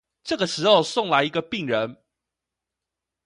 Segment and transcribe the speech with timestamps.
[0.23, 1.99] 這個時候送來一個病人